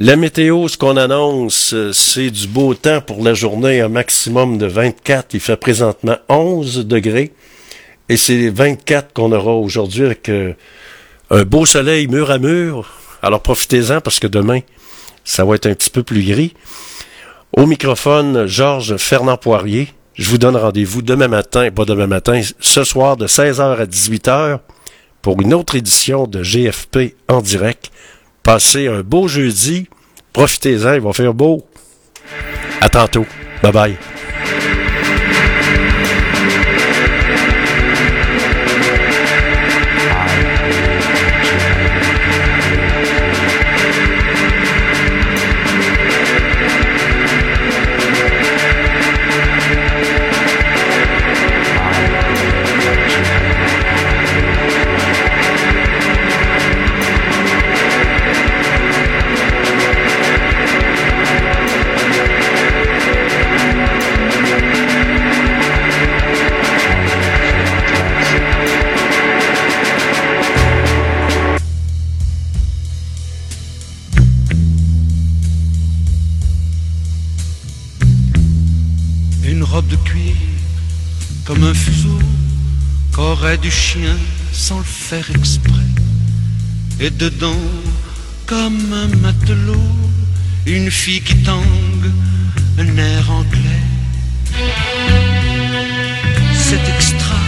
La 0.00 0.14
météo, 0.14 0.68
ce 0.68 0.78
qu'on 0.78 0.96
annonce, 0.96 1.74
euh, 1.74 1.92
c'est 1.92 2.30
du 2.30 2.46
beau 2.46 2.72
temps 2.74 3.00
pour 3.00 3.22
la 3.24 3.34
journée, 3.34 3.80
un 3.80 3.88
maximum 3.88 4.56
de 4.56 4.66
24. 4.66 5.34
Il 5.34 5.40
fait 5.40 5.56
présentement 5.56 6.16
11 6.28 6.86
degrés. 6.86 7.32
Et 8.08 8.16
c'est 8.16 8.48
24 8.48 9.12
qu'on 9.12 9.32
aura 9.32 9.54
aujourd'hui 9.54 10.04
avec 10.04 10.28
euh, 10.28 10.54
un 11.30 11.42
beau 11.42 11.66
soleil 11.66 12.06
mur 12.06 12.30
à 12.30 12.38
mur. 12.38 12.90
Alors 13.22 13.42
profitez-en 13.42 14.00
parce 14.00 14.20
que 14.20 14.28
demain, 14.28 14.60
ça 15.24 15.44
va 15.44 15.56
être 15.56 15.66
un 15.66 15.74
petit 15.74 15.90
peu 15.90 16.04
plus 16.04 16.22
gris. 16.22 16.54
Au 17.56 17.66
microphone, 17.66 18.46
Georges 18.46 18.96
Fernand 18.98 19.36
Poirier. 19.36 19.88
Je 20.14 20.30
vous 20.30 20.38
donne 20.38 20.56
rendez-vous 20.56 21.02
demain 21.02 21.28
matin, 21.28 21.70
pas 21.70 21.84
demain 21.84 22.06
matin, 22.06 22.40
ce 22.60 22.84
soir 22.84 23.16
de 23.16 23.26
16h 23.26 23.78
à 23.78 23.84
18h 23.84 24.60
pour 25.22 25.40
une 25.40 25.54
autre 25.54 25.74
édition 25.74 26.26
de 26.26 26.42
GFP 26.42 27.14
en 27.28 27.40
direct. 27.40 27.90
Passez 28.42 28.88
un 28.88 29.02
beau 29.02 29.28
jeudi. 29.28 29.88
Profitez-en, 30.32 30.94
il 30.94 31.00
va 31.00 31.12
faire 31.12 31.34
beau. 31.34 31.66
À 32.80 32.88
tantôt. 32.88 33.26
Bye 33.62 33.72
bye. 33.72 33.96
Comme 81.48 81.64
un 81.64 81.72
fuseau 81.72 82.18
qu'aurait 83.10 83.56
du 83.56 83.70
chien 83.70 84.16
sans 84.52 84.76
le 84.76 84.84
faire 84.84 85.26
exprès. 85.30 85.88
Et 87.00 87.08
dedans, 87.08 87.64
comme 88.44 88.92
un 88.92 89.08
matelot, 89.16 89.90
une 90.66 90.90
fille 90.90 91.22
qui 91.22 91.36
tangue 91.36 92.10
un 92.78 92.98
air 92.98 93.30
anglais. 93.30 93.84
C'est 96.52 96.86
extra, 96.94 97.40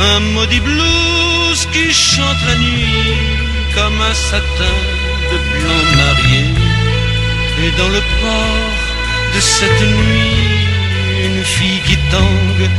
un 0.00 0.20
maudit 0.34 0.60
blues 0.60 1.60
qui 1.72 1.92
chante 1.92 2.42
la 2.46 2.56
nuit 2.56 3.18
comme 3.74 4.00
un 4.00 4.14
satin 4.14 4.78
de 5.30 5.38
blanc 5.50 5.84
marié. 5.96 6.44
Et 7.64 7.70
dans 7.78 7.88
le 7.88 8.02
port 8.20 8.70
de 9.34 9.40
cette 9.40 9.82
nuit, 9.96 11.26
une 11.26 11.42
fille 11.42 11.80
qui 11.84 11.96
tangue 12.12 12.70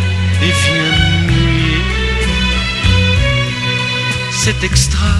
vient 0.47 0.91
mouiller. 1.27 1.83
C'est 4.31 4.63
extra, 4.63 5.13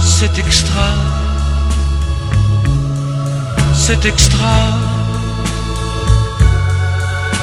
c'est 0.00 0.38
extra, 0.38 0.88
c'est 3.74 4.04
extra, 4.06 4.56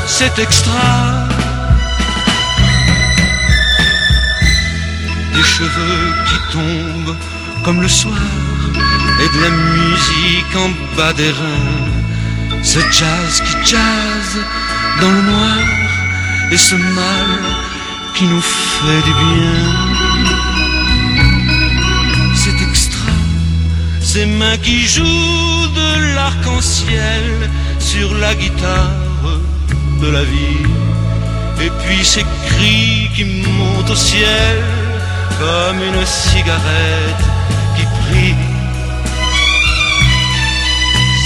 c'est 0.08 0.40
extra. 0.40 1.28
Des 5.34 5.44
cheveux 5.44 6.14
qui 6.28 6.54
tombent 6.54 7.16
comme 7.64 7.82
le 7.82 7.88
soir 7.88 8.18
et 9.22 9.38
de 9.38 9.42
la 9.44 9.50
musique 9.50 10.56
en 10.56 10.70
bas 10.98 11.14
des 11.14 11.32
reins. 11.32 12.64
Ce 12.64 12.80
jazz 12.92 13.42
qui 13.46 13.72
jazz 13.72 14.44
dans 15.02 15.12
le 15.12 15.22
noir 15.22 15.60
et 16.52 16.58
ce 16.58 16.76
mal 16.76 17.30
qui 18.16 18.26
nous 18.26 18.42
fait 18.42 19.02
du 19.08 19.14
bien. 19.24 19.60
C'est 22.36 22.62
extra, 22.70 23.12
ces 24.02 24.26
mains 24.26 24.58
qui 24.58 24.80
jouent 24.88 25.68
de 25.82 26.16
l'arc-en-ciel 26.16 27.50
sur 27.80 28.14
la 28.18 28.34
guitare 28.36 28.92
de 30.02 30.10
la 30.10 30.24
vie. 30.24 30.66
Et 31.62 31.72
puis 31.82 32.04
ces 32.06 32.26
cris 32.48 33.10
qui 33.16 33.26
montent 33.26 33.90
au 33.90 33.96
ciel 33.96 34.58
comme 35.40 35.80
une 35.90 36.06
cigarette 36.06 37.24
qui 37.76 37.86
brille. 38.02 38.36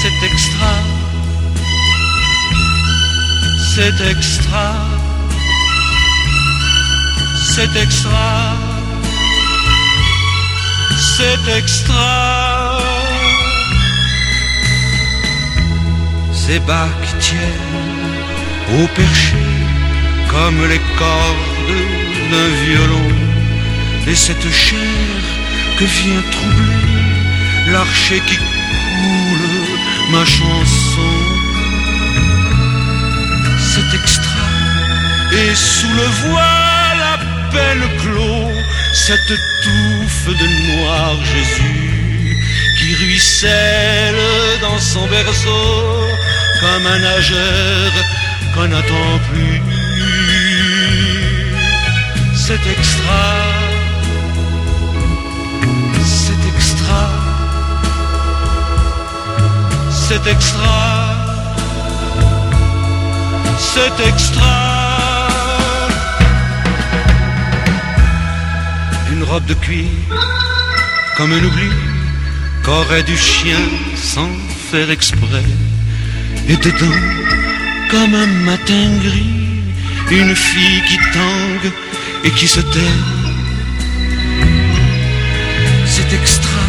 C'est 0.01 0.25
extra, 0.31 0.73
c'est 3.75 4.11
extra, 4.11 4.75
c'est 7.55 7.75
extra, 7.75 8.55
c'est 11.17 11.57
extra. 11.57 12.79
Ces 16.33 16.59
qui 17.03 17.13
tiennent 17.25 18.19
au 18.77 18.87
perché 18.99 19.45
comme 20.29 20.61
les 20.67 20.83
cordes 20.99 21.81
d'un 22.31 22.49
violon 22.65 23.11
et 24.07 24.15
cette 24.15 24.51
chair 24.51 25.23
que 25.79 25.85
vient 25.85 26.23
troubler 26.35 27.71
l'archer 27.71 28.21
qui 28.27 28.37
coule 28.37 30.11
ma 30.11 30.25
chanson. 30.25 31.22
Et 35.35 35.55
sous 35.55 35.93
le 35.93 36.07
voile 36.27 37.01
à 37.13 37.17
peine 37.51 37.85
clos 38.01 38.51
cette 38.93 39.33
touffe 39.63 40.27
de 40.27 40.47
noir 40.77 41.15
Jésus 41.33 42.37
qui 42.77 42.93
ruisselle 42.95 44.15
dans 44.61 44.79
son 44.79 45.07
berceau 45.07 46.07
comme 46.61 46.85
un 46.85 46.99
nageur 46.99 47.91
qu'on 48.53 48.67
n'attend 48.67 49.19
plus. 49.31 49.61
C'est 52.35 52.65
extra, 52.75 53.25
c'est 56.03 56.43
extra, 56.53 57.09
c'est 59.89 60.27
extra, 60.27 60.83
c'est 63.57 64.07
extra. 64.07 64.72
Robe 69.33 69.45
de 69.45 69.55
cuir 69.55 69.85
comme 71.17 71.31
un 71.31 71.43
oubli 71.49 71.71
qu'aurait 72.63 73.01
du 73.11 73.17
chien 73.17 73.63
sans 73.95 74.29
faire 74.69 74.91
exprès. 74.91 75.47
Et 76.49 76.57
dedans, 76.57 77.01
comme 77.89 78.13
un 78.25 78.31
matin 78.51 78.85
gris, 79.05 79.39
une 80.11 80.35
fille 80.35 80.81
qui 80.87 80.97
tangue 81.19 81.71
et 82.25 82.31
qui 82.37 82.47
se 82.47 82.59
tait. 82.73 82.99
C'est 85.93 86.11
extra, 86.19 86.65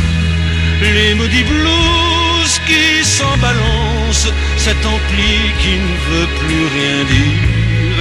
les 0.80 1.14
maudits 1.18 1.48
blues 1.52 2.54
qui 2.68 3.04
s'en 3.04 3.36
balancent, 3.46 4.32
cet 4.56 4.80
ampli 4.94 5.34
qui 5.60 5.74
ne 5.84 5.96
veut 6.08 6.30
plus 6.40 6.64
rien 6.76 6.98
dire. 7.16 7.98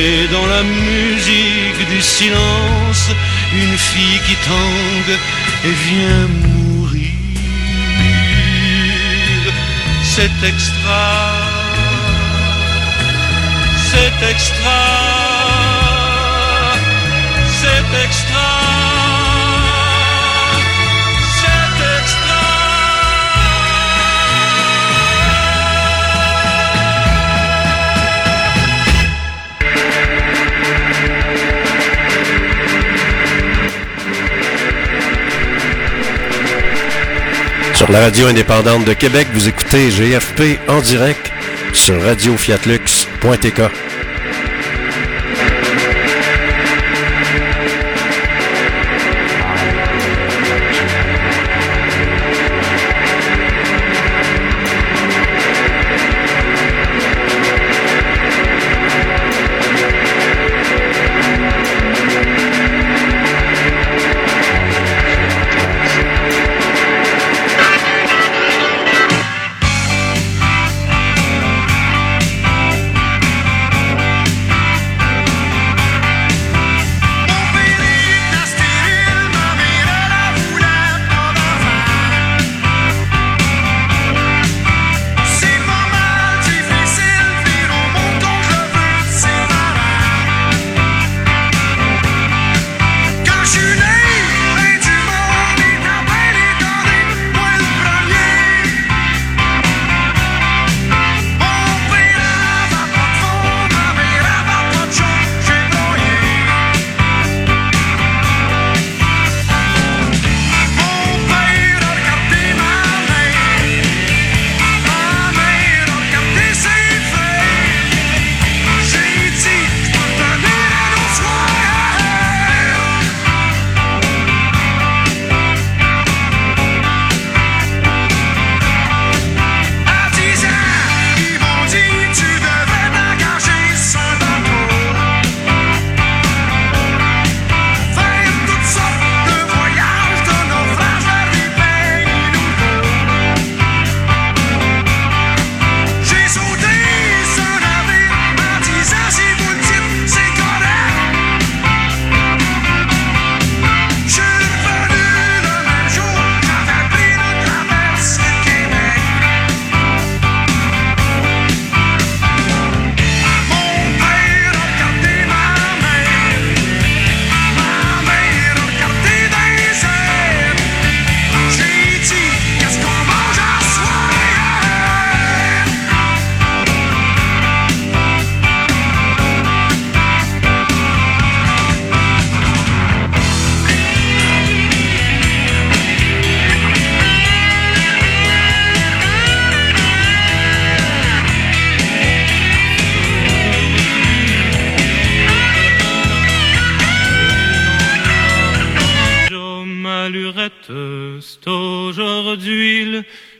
Et 0.00 0.26
dans 0.34 0.46
la 0.46 0.62
musique 0.62 1.82
du 1.92 2.00
silence, 2.00 3.06
une 3.52 3.76
fille 3.76 4.20
qui 4.26 4.36
tangue 4.36 5.18
et 5.64 5.74
vient 5.88 6.28
mourir. 6.42 7.10
C'est 10.02 10.30
extra, 10.46 11.36
c'est 13.90 14.30
extra, 14.30 14.82
c'est 17.60 18.04
extra, 18.04 18.89
Sur 37.80 37.90
la 37.90 38.00
radio 38.00 38.26
indépendante 38.26 38.84
de 38.84 38.92
Québec, 38.92 39.28
vous 39.32 39.48
écoutez 39.48 39.88
GFP 39.88 40.58
en 40.68 40.82
direct 40.82 41.32
sur 41.72 41.98
radiofiatlux.tk. 42.02 43.89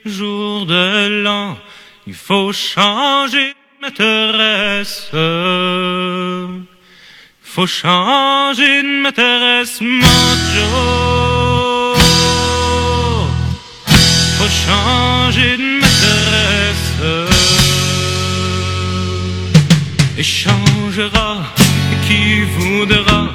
jour 0.04 0.66
de 0.66 1.22
l'an, 1.22 1.56
il 2.06 2.14
faut 2.14 2.52
changer 2.52 3.54
de 3.80 3.86
maîtresse. 3.86 5.10
Faut 7.42 7.66
changer 7.66 8.82
de 8.82 9.02
maîtresse, 9.02 9.80
mon 9.80 10.30
Joe. 10.54 11.98
Faut 14.38 14.52
changer 14.66 15.56
de 15.56 15.80
maîtresse. 15.80 16.90
Et 20.18 20.22
changera 20.22 21.38
qui 22.06 22.42
voudra, 22.42 23.28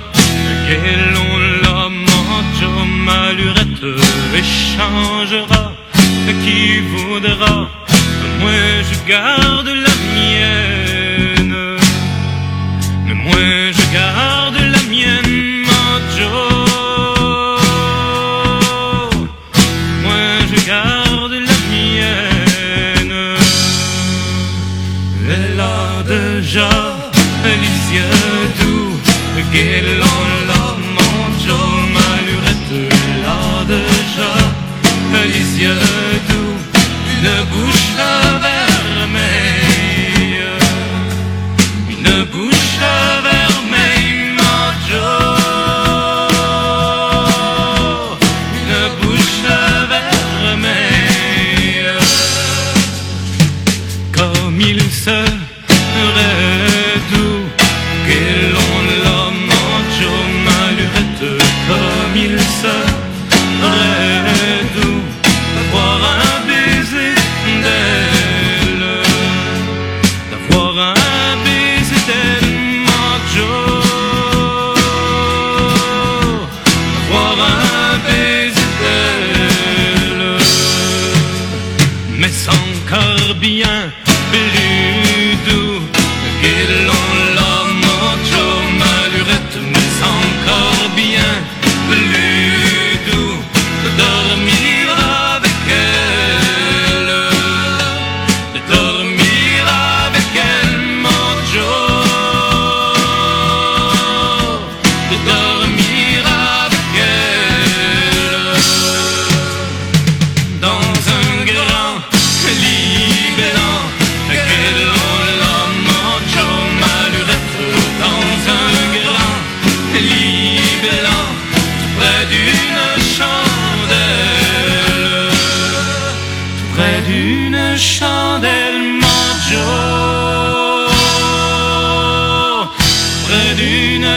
quel 0.68 1.14
on 1.32 1.38
l'a, 1.62 1.90
mon 1.90 2.16
et 4.34 4.44
changera 4.44 5.75
qui 6.34 6.80
voudra. 6.80 7.70
Moi, 8.40 8.52
je 8.90 9.08
garde 9.08 9.68
la 9.68 9.96
mienne. 10.14 10.75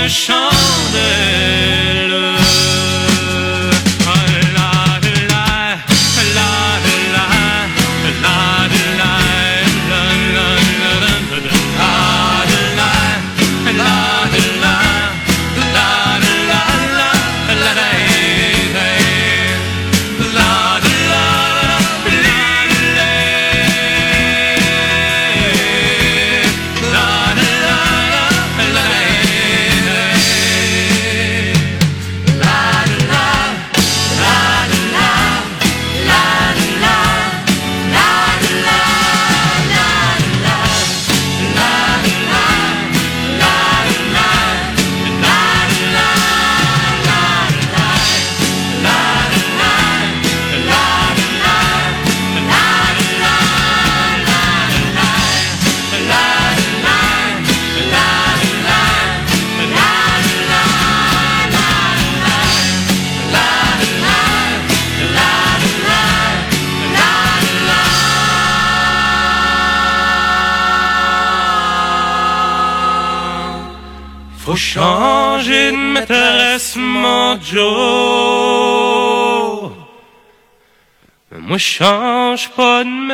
chant 0.08 0.48
de 0.92 1.47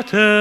Mater. 0.04 0.33